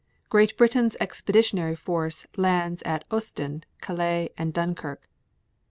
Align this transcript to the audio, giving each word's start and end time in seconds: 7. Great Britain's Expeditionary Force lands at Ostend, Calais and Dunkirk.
7. 0.21 0.27
Great 0.31 0.57
Britain's 0.57 0.97
Expeditionary 0.99 1.75
Force 1.75 2.25
lands 2.35 2.81
at 2.87 3.03
Ostend, 3.11 3.67
Calais 3.81 4.29
and 4.35 4.51
Dunkirk. 4.51 5.07